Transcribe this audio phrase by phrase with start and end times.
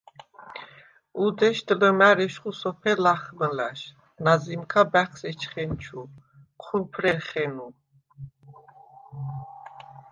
[1.25, 3.79] უდეშდ ლჷმა̈რ ეშხუ სოფელ ლახმჷლა̈შ
[4.23, 6.01] ნაზიმქა ბაჴს ეჩხენჩუ,
[6.63, 7.67] ჴუმფრერხენუ.